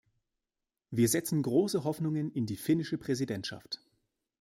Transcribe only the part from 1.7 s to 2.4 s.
Hoffnungen